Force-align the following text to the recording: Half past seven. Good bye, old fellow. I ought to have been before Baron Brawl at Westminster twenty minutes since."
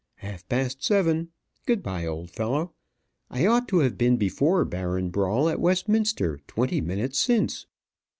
Half 0.15 0.49
past 0.49 0.83
seven. 0.83 1.29
Good 1.67 1.83
bye, 1.83 2.07
old 2.07 2.31
fellow. 2.31 2.73
I 3.29 3.45
ought 3.45 3.67
to 3.67 3.81
have 3.81 3.99
been 3.99 4.17
before 4.17 4.65
Baron 4.65 5.11
Brawl 5.11 5.47
at 5.47 5.59
Westminster 5.61 6.39
twenty 6.47 6.81
minutes 6.81 7.19
since." 7.19 7.67